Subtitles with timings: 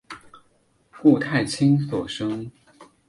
[0.99, 2.51] 顾太清所生。